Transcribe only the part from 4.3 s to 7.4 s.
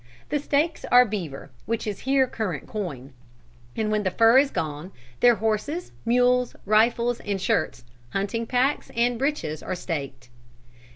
is gone, their horses, mules, rifles and